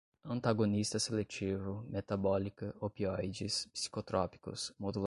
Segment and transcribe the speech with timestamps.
[0.25, 4.99] antagonista seletivo, metabólica, opioides, psicotrópicos, modulador alostérico